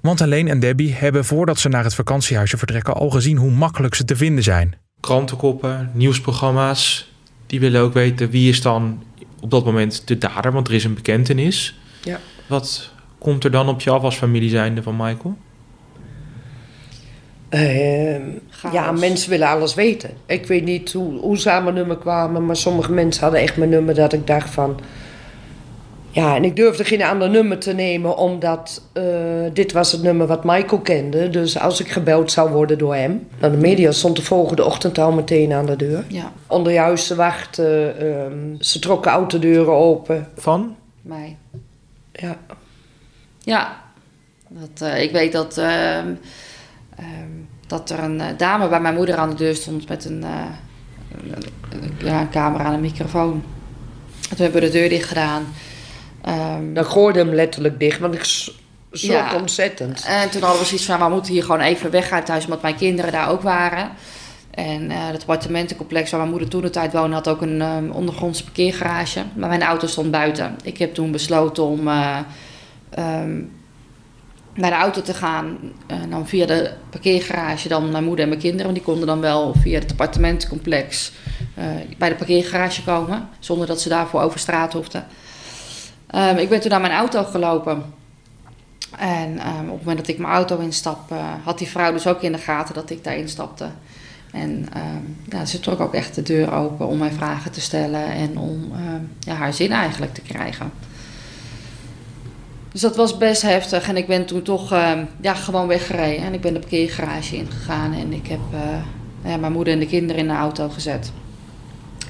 [0.00, 3.94] Want Helene en Debbie hebben voordat ze naar het vakantiehuisje vertrekken al gezien hoe makkelijk
[3.94, 4.74] ze te vinden zijn.
[5.00, 7.12] Krantenkoppen, nieuwsprogramma's,
[7.46, 9.02] die willen ook weten wie is dan
[9.42, 11.78] op dat moment de dader, want er is een bekentenis.
[12.02, 12.18] Ja.
[12.46, 15.36] Wat komt er dan op je af als familie zijnde van Michael?
[17.48, 18.22] Ehm,
[18.72, 20.10] ja, mensen willen alles weten.
[20.26, 23.56] Ik weet niet hoe, hoe ze aan mijn nummer kwamen, maar sommige mensen hadden echt
[23.56, 24.80] mijn nummer dat ik dacht van.
[26.12, 29.02] Ja, en ik durfde geen ander nummer te nemen, omdat eh,
[29.52, 31.30] dit was het nummer wat Michael kende.
[31.30, 34.98] Dus als ik gebeld zou worden door hem, dan de media stond de volgende ochtend
[34.98, 36.04] al meteen aan de deur.
[36.08, 40.28] Ja, Onder je huis te wachten, ehm, ze trokken autodeuren open.
[40.36, 40.76] Van?
[41.02, 41.36] mij.
[42.12, 42.36] Ja,
[43.44, 43.80] Ja,
[44.48, 46.06] dat, eh, ik weet dat, ehm,
[46.96, 47.30] ehm,
[47.66, 50.30] dat er een eh, dame bij mijn moeder aan de deur stond met een, eh,
[51.24, 51.34] een,
[51.82, 53.42] een- ja, een camera en een microfoon.
[54.28, 55.42] Toen hebben we de deur dicht gedaan.
[56.22, 58.50] Ehm, dan gooide hem letterlijk dicht, want ik schrok
[59.30, 59.34] Ja.
[59.36, 60.04] ontzettend.
[60.06, 62.62] En toen hadden we zoiets van, we moeten hier gewoon even weg uit huis, omdat
[62.62, 63.90] mijn kinderen daar ook waren.
[64.50, 67.90] En eh, het appartementencomplex waar mijn moeder toen de tijd woonde, had ook een ehm,
[67.90, 69.22] ondergrondse parkeergarage.
[69.34, 70.56] Maar mijn auto stond buiten.
[70.62, 72.18] Ik heb toen besloten om eh,
[72.90, 73.40] ehm,
[74.54, 75.58] naar de auto te gaan.
[75.86, 78.66] En dan via de parkeergarage dan mijn moeder en mijn kinderen.
[78.66, 81.12] Want die konden dan wel via het appartementencomplex
[81.54, 81.64] eh,
[81.98, 83.28] bij de parkeergarage komen.
[83.38, 85.06] Zonder dat ze daarvoor over straat hoefden.
[86.12, 87.82] Ehm, ik ben toen naar mijn auto gelopen.
[88.98, 92.06] En ehm, op het moment dat ik mijn auto instap, eh, had die vrouw dus
[92.06, 93.68] ook in de gaten dat ik daarin stapte.
[94.32, 98.06] En ehm, ja, ze trok ook echt de deur open om mij vragen te stellen
[98.06, 98.72] en om
[99.18, 100.72] ja, haar zin eigenlijk te krijgen.
[102.72, 104.70] Dus dat was best heftig en ik ben toen toch
[105.20, 106.24] ja, gewoon weggereden.
[106.24, 109.86] En ik ben de parkeergarage ingegaan en ik heb eh, ja, mijn moeder en de
[109.86, 111.12] kinderen in de auto gezet.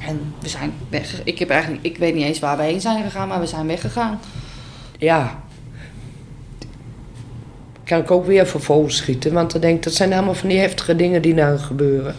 [0.06, 1.20] En we zijn weg.
[1.24, 3.66] Ik, heb eigenlijk, ik weet niet eens waar we heen zijn gegaan, maar we zijn
[3.66, 4.20] weggegaan.
[4.98, 5.40] ja.
[7.84, 9.32] Kan ik ook weer vol schieten.
[9.32, 12.14] Want dan denk ik, dat zijn allemaal van die heftige dingen die nou gebeuren.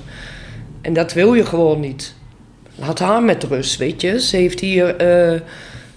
[0.82, 2.16] En dat wil je gewoon niet.
[2.76, 4.20] Laat haar met rust, weet je.
[4.20, 5.42] Ze heeft hier eh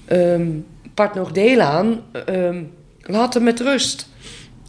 [0.04, 0.46] ehm,
[0.94, 2.00] part nog deel aan.
[2.26, 2.62] Ehm,
[3.00, 4.08] laat haar met rust.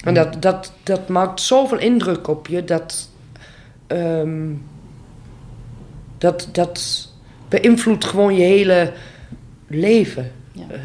[0.03, 2.63] En dat, dat, dat maakt zoveel indruk op je.
[2.63, 3.09] Dat,
[3.87, 4.49] ehm,
[6.17, 7.06] dat, dat
[7.47, 8.93] beïnvloedt gewoon je hele
[9.67, 10.31] leven.
[10.51, 10.65] Ja.
[10.69, 10.81] Ehm,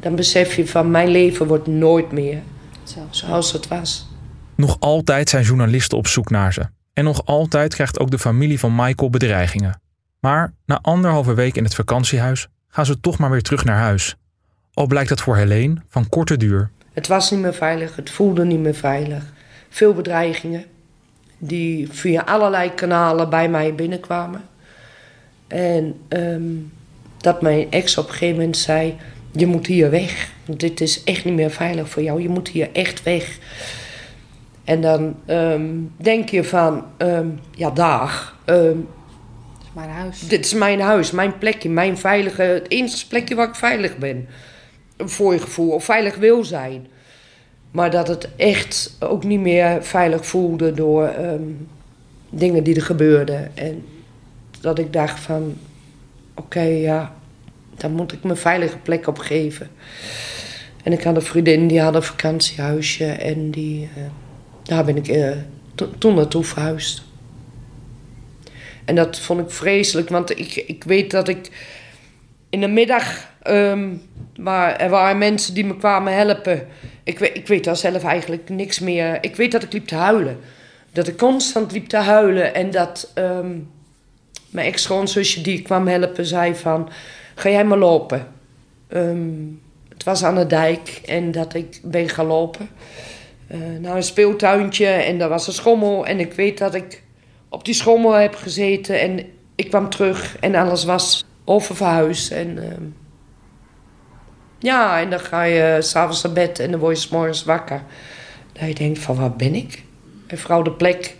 [0.00, 2.42] dan besef je van mijn leven wordt nooit meer
[2.82, 3.06] Zo.
[3.10, 4.08] zoals het was.
[4.54, 6.62] Nog altijd zijn journalisten op zoek naar ze.
[6.92, 9.80] En nog altijd krijgt ook de familie van Michael bedreigingen.
[10.20, 14.16] Maar na anderhalve week in het vakantiehuis gaan ze toch maar weer terug naar huis.
[14.72, 16.70] Al blijkt dat voor Helene van korte duur.
[16.92, 19.24] Het was niet meer veilig, het voelde niet meer veilig.
[19.68, 20.64] Veel bedreigingen
[21.38, 24.42] die via allerlei kanalen bij mij binnenkwamen.
[25.50, 26.42] En ehm,
[27.16, 28.96] dat mijn ex op een gegeven moment zei:
[29.30, 30.32] Je moet hier weg.
[30.44, 32.22] Want dit is echt niet meer veilig voor jou.
[32.22, 33.38] Je moet hier echt weg.
[34.64, 38.38] En dan ehm, denk je van: ehm, Ja, dag.
[38.44, 38.56] Dat
[39.62, 40.20] is mijn huis.
[40.20, 44.28] dit is mijn huis, mijn plekje, mijn veilige, het enige plekje waar ik veilig ben.
[44.98, 46.86] Voor je gevoel, of veilig wil zijn.
[47.70, 51.10] Maar dat het echt ook niet meer veilig voelde door
[52.30, 53.56] dingen die er gebeurden.
[53.56, 53.84] En
[54.60, 55.56] dat ik dacht van,
[56.34, 57.14] oké, ja,
[57.76, 59.70] daar moet ik mijn veilige plek op geven.
[60.84, 64.02] En ik had een vriendin, die had een vakantiehuisje en die, eh,
[64.62, 65.34] daar ben ik
[65.74, 67.02] to- toen naartoe verhuisd.
[68.84, 71.50] En dat vond ik vreselijk, want ik, ik weet dat ik
[72.50, 73.28] in de middag.
[74.36, 76.66] waar, er waren mensen die me kwamen helpen.
[77.04, 79.18] Ik weet, ik weet daar zelf eigenlijk niks meer.
[79.20, 80.38] Ik weet dat ik liep te huilen.
[80.92, 82.54] Dat ik constant liep te huilen.
[82.54, 83.58] En dat ehm,
[84.50, 86.88] mijn ex-schoonzusje die kwam helpen zei van...
[87.34, 88.26] Ga jij maar lopen.
[88.88, 89.28] Ehm,
[89.88, 92.68] het was aan de dijk en dat ik ben gaan lopen.
[93.46, 96.06] eh, naar een speeltuintje en daar was een schommel.
[96.06, 97.02] En ik weet dat ik
[97.48, 102.32] op die schommel heb gezeten en ik kwam terug en alles was oververhuisd.
[102.32, 102.84] En ehm,
[104.58, 107.82] ja, en dan ga je s'avonds naar bed en dan word je 's morgens wakker.
[108.52, 109.84] Dat je denkt van waar ben ik?
[110.26, 111.16] En vooral de plek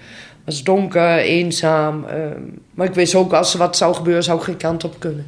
[0.51, 2.05] was donker, eenzaam.
[2.05, 2.41] ehm,
[2.75, 5.27] maar ik wist ook als er wat zou gebeuren, zou ik geen kant op kunnen.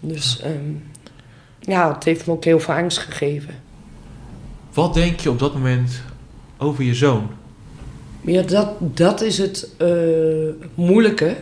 [0.00, 0.72] Dus ehm,
[1.60, 3.54] ja, het heeft me ook heel veel angst gegeven.
[4.72, 6.02] Wat denk je op dat moment
[6.58, 7.30] over je zoon?
[8.20, 9.88] Ja, dat, dat is het eh,
[10.74, 11.36] moeilijke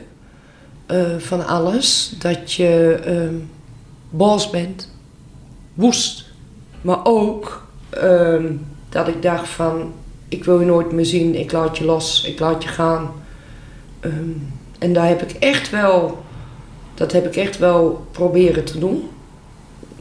[0.87, 2.15] eh, van alles.
[2.19, 3.35] Dat je ehm
[4.11, 4.89] boos bent,
[5.75, 6.25] woest.
[6.81, 7.67] Maar ook
[8.89, 9.93] dat ik dacht van,
[10.33, 11.35] ik wil je nooit meer zien.
[11.35, 13.11] Ik laat je los, ik laat je gaan.
[14.01, 14.31] Ehm,
[14.79, 16.25] en daar heb ik echt wel,
[16.95, 19.09] dat heb ik echt wel proberen te doen.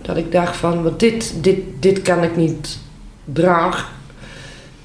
[0.02, 2.78] Dat ik dacht van, wat dit, dit, dit kan ik niet
[3.26, 3.88] dragen.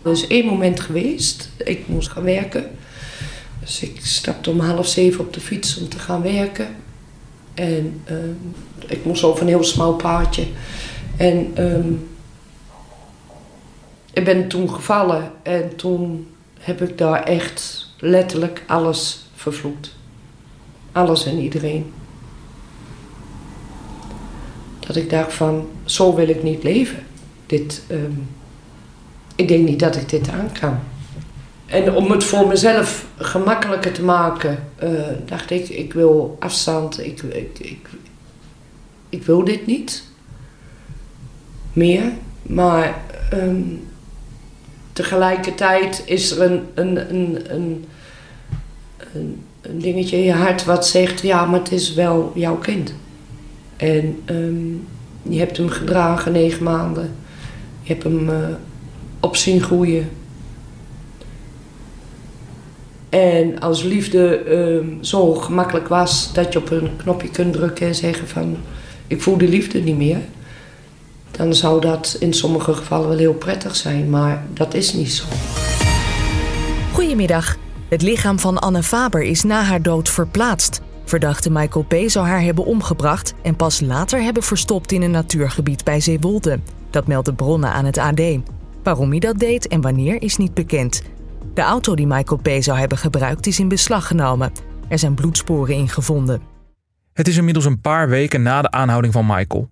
[0.03, 2.71] Er is één moment geweest, ik moest gaan werken.
[3.61, 6.69] Dus ik stapte om half zeven op de fiets om te gaan werken.
[7.55, 8.33] En ehm,
[8.87, 10.47] ik moest over een heel smal paadje.
[11.17, 11.93] En ehm,
[14.17, 16.27] ik ben toen gevallen en toen
[16.59, 19.95] heb ik daar echt letterlijk alles vervloekt.
[20.93, 21.93] Alles en iedereen.
[24.81, 27.07] Dat ik dacht van, zo wil ik niet leven.
[27.47, 28.13] Dit, ehm,
[29.35, 30.79] ik denk niet dat ik dit aan kan.
[31.67, 34.91] En om het voor mezelf gemakkelijker te maken, eh,
[35.27, 37.89] dacht ik, ik wil afstand, ik, ik,
[39.09, 40.03] ik, wil dit niet
[41.73, 42.13] meer.
[42.43, 43.01] Maar
[43.31, 43.63] ehm,
[44.97, 47.85] tegelijkertijd is er een, een, een, een,
[49.13, 49.45] een,
[49.81, 52.95] dingetje in je hart wat zegt, ja, maar het is wel jouw kind.
[53.77, 54.73] En ehm,
[55.23, 57.15] je hebt hem gedragen negen maanden.
[57.83, 58.49] Je hebt hem uh,
[59.21, 60.09] op zien groeien.
[63.09, 67.95] En als liefde uh, zo gemakkelijk was dat je op een knopje kunt drukken en
[67.95, 68.57] zeggen van
[69.07, 70.21] ik voel de liefde niet meer.
[71.37, 75.25] Dan zou dat in sommige gevallen wel heel prettig zijn, maar dat is niet zo.
[76.93, 77.57] Goedemiddag.
[77.89, 80.81] Het lichaam van Anne Faber is na haar dood verplaatst.
[81.05, 81.95] Verdachte Michael P.
[82.07, 86.61] zou haar hebben omgebracht en pas later hebben verstopt in een natuurgebied bij Zeewolde.
[86.91, 88.21] Dat melden bronnen aan het AD.
[88.83, 91.03] Waarom hij dat deed en wanneer is niet bekend.
[91.55, 92.63] De auto die Michael P.
[92.63, 94.53] zou hebben gebruikt is in beslag genomen.
[94.89, 96.41] Er zijn bloedsporen in gevonden.
[97.13, 99.69] Het is inmiddels een paar weken na de aanhouding van Michael.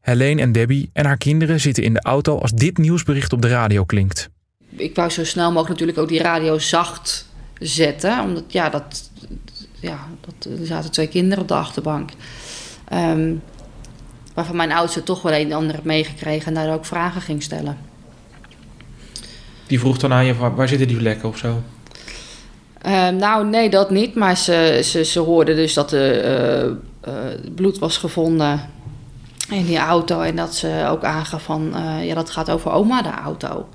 [0.00, 3.48] Helene en Debbie en haar kinderen zitten in de auto als dit nieuwsbericht op de
[3.48, 4.28] radio klinkt.
[4.76, 7.26] Ik wou zo snel mogelijk natuurlijk ook die radio zacht
[7.58, 8.20] zetten.
[8.20, 9.10] Omdat ja, dat,
[9.80, 12.10] ja, dat, er zaten twee kinderen op de achterbank.
[12.92, 13.42] Um,
[14.34, 17.42] waarvan mijn oudste toch wel een en ander heeft meegekregen en daar ook vragen ging
[17.42, 17.78] stellen.
[19.66, 21.62] Die vroeg dan aan je, waar zitten die vlekken of zo?
[22.86, 24.14] Uh, nou, nee, dat niet.
[24.14, 26.24] Maar ze, ze, ze hoorden dus dat er
[26.64, 26.76] uh,
[27.08, 27.14] uh,
[27.54, 28.70] bloed was gevonden
[29.48, 30.20] in die auto.
[30.20, 33.68] En dat ze ook aangaf van, uh, ja, dat gaat over oma, de auto.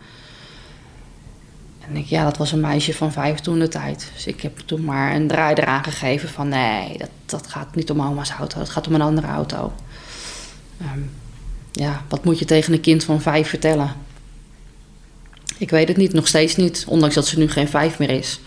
[1.87, 4.11] En ik, ja, dat was een meisje van vijf toen de tijd.
[4.13, 7.91] Dus ik heb toen maar een draai eraan gegeven van, nee, dat, dat gaat niet
[7.91, 8.59] om oma's auto.
[8.59, 9.73] Het gaat om een andere auto.
[10.81, 11.11] Um,
[11.71, 13.91] ja, wat moet je tegen een kind van vijf vertellen?
[15.57, 16.85] Ik weet het niet, nog steeds niet.
[16.87, 18.39] Ondanks dat ze nu geen vijf meer is.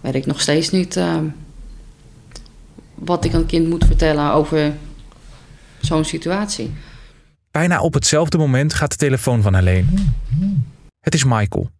[0.00, 1.16] Weet ik nog steeds niet uh,
[2.94, 4.74] wat ik een kind moet vertellen over
[5.86, 6.72] zo'n situatie.
[7.50, 9.86] Bijna op hetzelfde moment gaat de telefoon van Helene.
[11.00, 11.70] Het is Michael.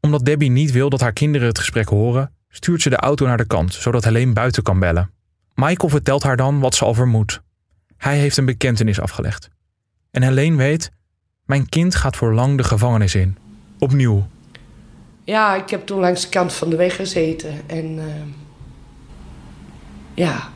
[0.00, 3.36] Omdat Debbie niet wil dat haar kinderen het gesprek horen, stuurt ze de auto naar
[3.36, 5.10] de kant, zodat Helene buiten kan bellen.
[5.54, 7.40] Michael vertelt haar dan wat ze al vermoedt.
[7.96, 9.50] Hij heeft een bekentenis afgelegd.
[10.10, 10.90] En Helene weet,
[11.44, 13.36] mijn kind gaat voor lang de gevangenis in.
[13.78, 14.28] Opnieuw.
[15.24, 17.68] Ja, ik heb toen langs de kant van de weg gezeten.
[17.68, 18.04] En uh,
[20.14, 20.48] ja,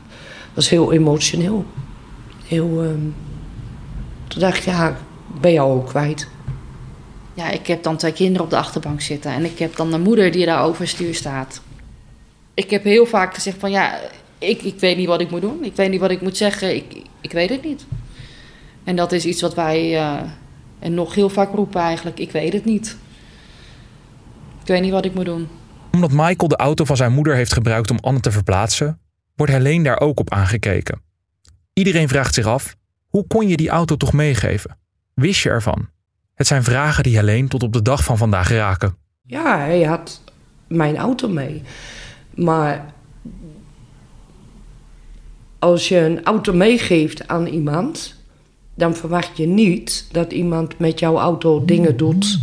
[0.53, 1.65] was heel emotioneel.
[2.47, 2.89] Heel, uh,
[4.27, 6.27] toen dacht ik, ja, ik ben jou ook kwijt.
[7.33, 9.31] Ja, ik heb dan twee kinderen op de achterbank zitten.
[9.31, 11.61] En ik heb dan de moeder die daar overstuur staat.
[12.53, 13.99] Ik heb heel vaak gezegd van, ja,
[14.37, 15.63] ik, ik weet niet wat ik moet doen.
[15.63, 16.75] Ik weet niet wat ik moet zeggen.
[16.75, 17.85] Ik, ik weet het niet.
[18.83, 20.21] En dat is iets wat wij uh,
[20.79, 22.19] en nog heel vaak roepen eigenlijk.
[22.19, 22.97] Ik weet het niet.
[24.61, 25.47] Ik weet niet wat ik moet doen.
[25.91, 28.99] Omdat Michael de auto van zijn moeder heeft gebruikt om Anne te verplaatsen,
[29.35, 31.01] wordt Helene daar ook op aangekeken.
[31.79, 32.75] Iedereen vraagt zich af:
[33.07, 34.77] hoe kon je die auto toch meegeven?
[35.13, 35.87] Wist je ervan?
[36.33, 38.95] Het zijn vragen die Helene tot op de dag van vandaag raken.
[39.21, 40.21] Ja, hij had
[40.67, 41.61] mijn auto mee.
[42.35, 42.93] Maar
[45.59, 48.15] als je een auto meegeeft aan iemand,
[48.75, 52.39] dan verwacht je niet dat iemand met jouw auto dingen doet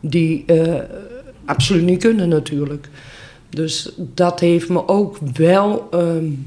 [0.00, 0.78] die uh,
[1.44, 2.88] absoluut niet kunnen natuurlijk.
[3.48, 6.46] Dus dat heeft me ook wel, um,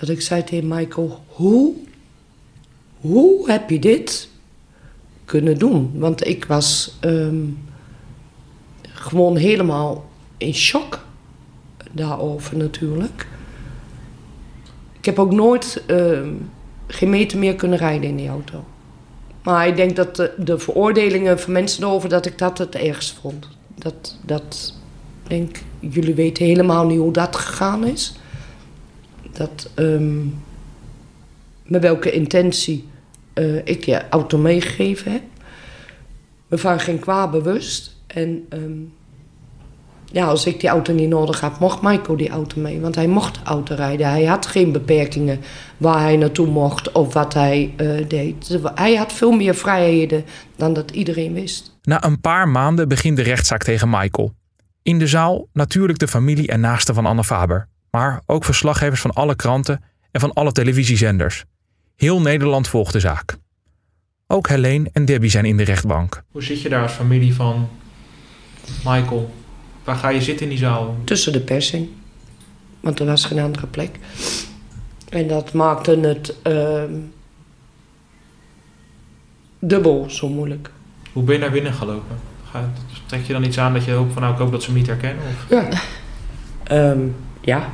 [0.00, 1.74] dat ik zei tegen Michael, hoe,
[3.00, 4.28] hoe heb je dit
[5.24, 5.90] kunnen doen?
[5.94, 7.58] Want ik was um,
[8.82, 11.04] gewoon helemaal in shock
[11.92, 13.26] daarover natuurlijk.
[14.98, 16.28] Ik heb ook nooit uh,
[16.86, 18.64] geen meter meer kunnen rijden in die auto.
[19.42, 23.18] Maar ik denk dat de, de veroordelingen van mensen erover dat ik dat het ergst
[23.20, 23.48] vond.
[23.74, 24.74] Dat, dat
[25.26, 28.14] denk jullie weten helemaal niet hoe dat gegaan is.
[29.40, 30.42] Dat um,
[31.64, 32.88] met welke intentie
[33.34, 35.22] uh, ik je auto meegegeven heb.
[36.46, 37.96] Me van geen kwaad bewust.
[38.06, 38.92] En um,
[40.04, 42.80] ja, als ik die auto niet nodig had, mocht Michael die auto mee.
[42.80, 44.08] Want hij mocht auto rijden.
[44.08, 45.40] Hij had geen beperkingen
[45.76, 48.58] waar hij naartoe mocht of wat hij eh, deed.
[48.74, 50.24] Hij had veel meer vrijheden
[50.56, 51.78] dan dat iedereen wist.
[51.82, 54.32] Na een paar maanden begint de rechtszaak tegen Michael.
[54.82, 57.68] In de zaal natuurlijk de familie en naasten van Anne Faber.
[57.90, 61.44] Maar ook verslaggevers van alle kranten en van alle televisiezenders.
[61.96, 63.36] Heel Nederland volgt de zaak.
[64.26, 66.22] Ook Helene en Debbie zijn in de rechtbank.
[66.30, 67.68] Hoe zit je daar als familie van
[68.84, 69.34] Michael?
[69.84, 70.96] Waar ga je zitten in die zaal?
[71.04, 71.88] Tussen de persing.
[72.80, 73.98] Want er was geen andere plek.
[75.08, 76.82] En dat maakte het uh,
[79.58, 80.70] dubbel zo moeilijk.
[81.12, 82.16] Hoe ben je naar binnen gelopen?
[83.06, 84.78] Trek je dan iets aan dat je hoopt van nou ik hoop dat ze hem
[84.78, 85.24] niet herkennen?
[85.24, 85.46] Of?
[85.48, 86.90] Ja.
[86.90, 87.70] Um, ja.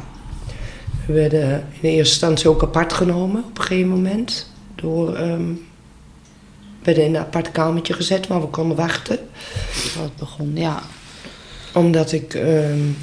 [1.07, 4.51] We werden in eerste instantie ook apart genomen op een gegeven moment.
[4.75, 5.67] Door, um,
[6.79, 9.19] we werden in een apart kamertje gezet waar we konden wachten.
[9.97, 10.83] Dat begon, ja.
[11.75, 12.97] Omdat ik, um,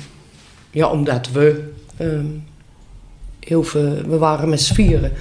[0.71, 2.45] ja, omdat we um,
[3.39, 5.11] heel veel, we waren met z'n vieren.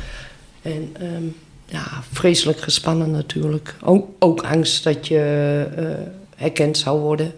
[0.62, 0.92] En
[1.66, 3.76] ja, vreselijk gespannen natuurlijk.
[3.82, 5.86] Ook, ook angst dat je uh,
[6.36, 7.32] herkend zou worden.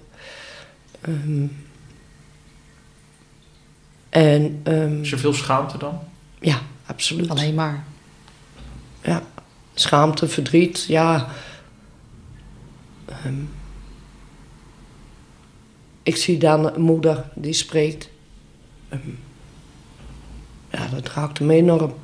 [1.08, 1.56] Um,
[4.14, 6.00] en, um, Is er veel schaamte dan?
[6.40, 7.30] Ja, absoluut.
[7.30, 7.84] Alleen maar.
[9.02, 9.22] Ja,
[9.74, 11.28] schaamte, verdriet, ja.
[13.26, 13.50] Um,
[16.02, 18.08] ik zie dan een moeder die spreekt.
[18.92, 19.18] Um,
[20.70, 21.94] ja, dat raakte me enorm.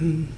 [0.00, 0.28] Um,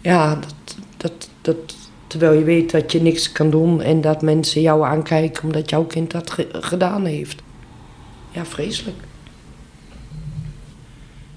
[0.00, 1.74] ja, dat, dat, dat,
[2.10, 5.84] terwijl je weet dat je niks kan doen en dat mensen jou aankijken omdat jouw
[5.84, 7.42] kind dat ge gedaan heeft.
[8.30, 8.96] Ja, vreselijk.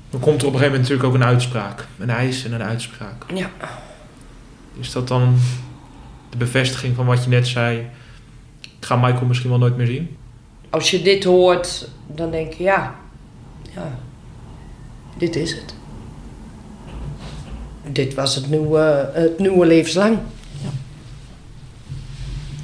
[0.10, 1.88] Dan komt er op een gegeven moment natuurlijk ook een uitspraak.
[2.00, 3.24] Een eis en een uitspraak.
[3.34, 3.50] Ja.
[4.80, 5.36] Is dat dan
[6.30, 7.88] de bevestiging van wat je net zei?
[8.62, 10.18] Ik ga Michael misschien wel nooit meer zien?
[10.70, 12.96] Als je dit hoort, dan denk je ja,
[13.76, 14.00] ja,
[15.18, 15.76] dit is het.
[17.88, 20.18] Dit was het nieuwe, het nieuwe levenslang.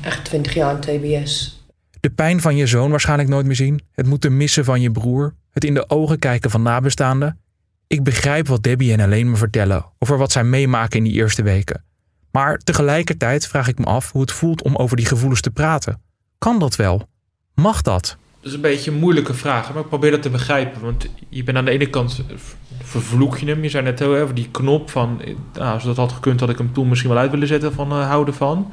[0.01, 1.63] Echt 20 jaar aan TBS.
[1.99, 3.81] De pijn van je zoon waarschijnlijk nooit meer zien.
[3.91, 5.33] Het moeten missen van je broer.
[5.51, 7.39] Het in de ogen kijken van nabestaanden.
[7.88, 11.43] Ik begrijp wat Debbie en Helene me vertellen over wat zij meemaken in die eerste
[11.43, 11.83] weken.
[12.31, 16.01] Maar tegelijkertijd vraag ik me af hoe het voelt om over die gevoelens te praten.
[16.38, 17.07] Kan dat wel?
[17.55, 18.17] Mag dat?
[18.41, 20.81] Dat is een beetje een moeilijke vraag, maar ik probeer dat te begrijpen.
[20.81, 22.23] Want je bent aan de ene kant
[22.83, 23.63] vervloek je hem.
[23.63, 25.21] Je zei net heel even die knop van,
[25.53, 27.91] nou, als dat had gekund, had ik hem toen misschien wel uit willen zetten van
[27.91, 28.71] uh, houden van.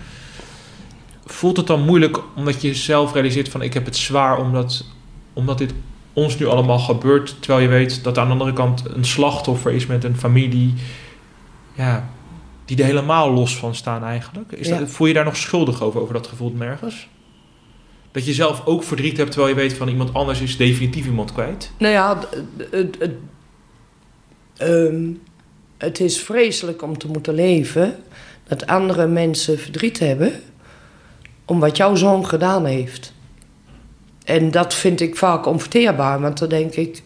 [1.26, 4.84] Voelt het dan moeilijk omdat je zelf realiseert van ik heb het zwaar omdat,
[5.32, 5.72] omdat dit
[6.12, 9.86] ons nu allemaal gebeurt, terwijl je weet dat aan de andere kant een slachtoffer is
[9.86, 10.74] met een familie,
[11.74, 12.08] ja,
[12.64, 14.52] die er helemaal los van staan eigenlijk.
[14.52, 14.78] Is Ja.
[14.78, 17.08] dat, voel je daar nog schuldig over, over dat gevoel nergens?
[18.12, 21.32] Dat je zelf ook verdriet hebt terwijl je weet van iemand anders is definitief iemand
[21.32, 21.70] kwijt?
[21.78, 23.14] Nou ja, het, het, het,
[24.56, 25.04] ehm,
[25.78, 27.96] het is vreselijk om te moeten leven
[28.48, 30.32] dat andere mensen verdriet hebben
[31.46, 33.12] om wat jouw zoon gedaan heeft.
[34.24, 37.02] En dat vind ik vaak onverteerbaar, want dan denk ik,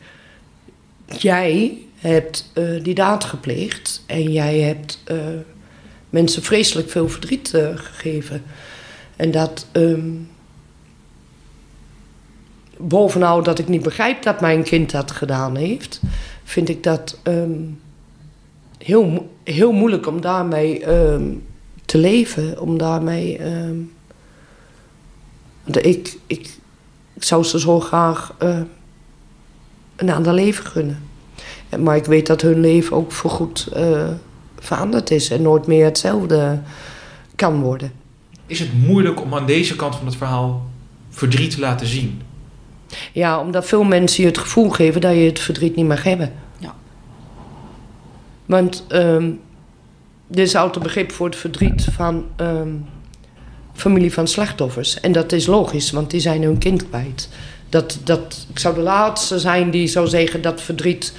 [1.07, 5.17] jij hebt eh, die daad gepleegd en jij hebt eh,
[6.11, 8.43] mensen vreselijk veel verdriet eh, gegeven.
[9.17, 10.11] En dat, ehm,
[12.77, 16.01] bovenal dat ik niet begrijp dat mijn kind dat gedaan heeft,
[16.45, 17.61] vind ik dat ehm,
[18.79, 21.33] heel, heel moeilijk om daarmee ehm,
[21.85, 22.61] te leven.
[22.61, 23.41] Om daarmee.
[25.65, 26.51] Want ik, ik,
[27.15, 28.59] ik zou ze zo graag eh,
[29.97, 31.03] een ander leven gunnen.
[31.69, 34.09] En- Maar ik weet dat hun leven ook voorgoed eh
[34.63, 36.61] veranderd is en nooit meer hetzelfde
[37.37, 37.93] kan worden.
[38.47, 40.67] Is het moeilijk om aan deze kant van het verhaal
[41.11, 42.23] verdriet te laten zien?
[43.13, 46.33] Ja, omdat veel mensen je het gevoel geven dat je het verdriet niet mag hebben.
[46.59, 46.75] Ja.
[48.47, 49.31] Want ehm
[50.31, 52.69] er is altijd begrip voor het verdriet van ehm,
[53.81, 55.01] familie van slachtoffers.
[55.01, 57.29] En dat is logisch, want die zijn hun kind kwijt.
[57.69, 61.13] Dat, dat, ik zou de laatste zijn die zou zeggen dat verdriet...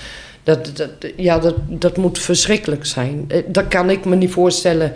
[0.44, 3.26] Dat, dat, ja, dat, dat moet verschrikkelijk zijn.
[3.28, 4.94] Eh, Dat kan ik me niet voorstellen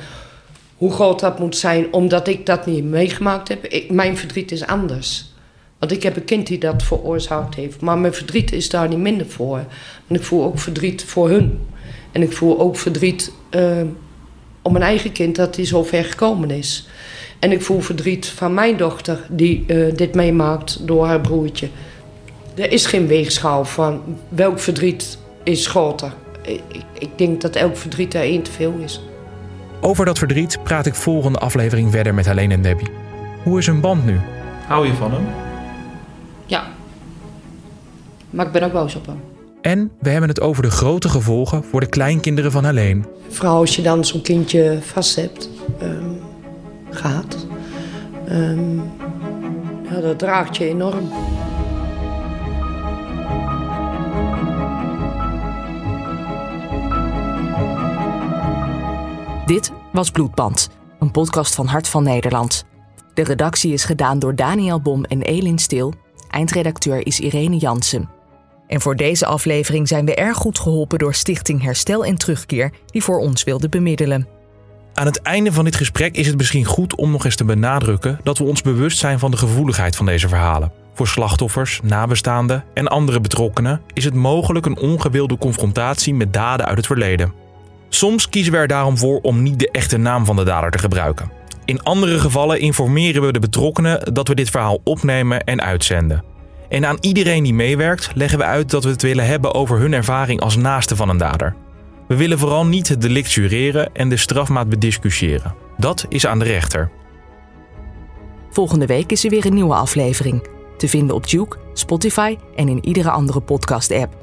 [0.78, 1.94] hoe groot dat moet zijn...
[1.94, 3.90] omdat ik dat niet meegemaakt heb.
[3.90, 5.34] Mijn verdriet is anders.
[5.80, 7.82] Want ik heb een kind die dat veroorzaakt heeft.
[7.82, 9.58] Maar mijn verdriet is daar niet minder voor.
[10.08, 11.60] En ik voel ook verdriet voor hun.
[12.12, 13.82] En ik voel ook verdriet eh,
[14.62, 16.88] om mijn eigen kind dat hij zo ver gekomen is.
[17.46, 21.68] En ik voel verdriet van mijn dochter die eh, dit meemaakt door haar broertje.
[22.56, 26.14] Er is geen weegschaal van welk verdriet is groter.
[26.42, 26.62] Ik,
[27.00, 29.02] ik- denk dat elk verdriet er één te veel is.
[29.82, 32.88] Over dat verdriet praat ik volgende aflevering verder met Helene en Debbie.
[33.44, 34.20] Hoe is hun band nu?
[34.68, 35.26] Hou je van hem?
[36.46, 36.64] Ja.
[38.30, 39.20] Maar ik ben ook boos op hem.
[39.62, 43.02] En we hebben het over de grote gevolgen voor de kleinkinderen van Helene.
[43.30, 46.04] Vooral als je dan zo'n kindje vast hebt, ehm,
[46.96, 47.48] gaat.
[48.28, 48.78] ehm,
[49.90, 51.10] ja, dat draagt je enorm.
[59.46, 60.70] Dit was Bloedband,
[61.00, 62.66] een podcast van Hart van Nederland.
[63.14, 65.94] De redactie is gedaan door Daniel Bom en Elin Stil.
[66.30, 68.10] Eindredacteur is Irene Jansen.
[68.68, 73.04] En voor deze aflevering zijn we erg goed geholpen door Stichting Herstel en Terugkeer, die
[73.04, 74.35] voor ons wilde bemiddelen.
[74.96, 78.20] Aan het einde van dit gesprek is het misschien goed om nog eens te benadrukken
[78.24, 80.72] dat we ons bewust zijn van de gevoeligheid van deze verhalen.
[80.94, 86.78] Voor slachtoffers, nabestaanden en andere betrokkenen is het mogelijk een ongewilde confrontatie met daden uit
[86.78, 87.34] het verleden.
[87.90, 90.78] Soms kiezen we er daarom voor om niet de echte naam van de dader te
[90.78, 91.32] gebruiken.
[91.66, 96.24] In andere gevallen informeren we de betrokkenen dat we dit verhaal opnemen en uitzenden.
[96.70, 99.94] En aan iedereen die meewerkt leggen we uit dat we het willen hebben over hun
[99.94, 101.56] ervaring als naaste van een dader.
[102.08, 105.56] We willen vooral niet het delict jureren en de strafmaat bediscussiëren.
[105.78, 106.92] Dat is aan de rechter.
[108.50, 110.48] Volgende week is er weer een nieuwe aflevering.
[110.78, 114.16] Te vinden op Duke, Spotify en in iedere andere podcast-app.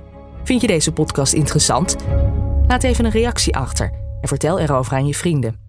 [0.45, 1.97] Vind je deze podcast interessant?
[2.67, 5.62] Laat even een reactie achter en vertel erover aan je vrienden.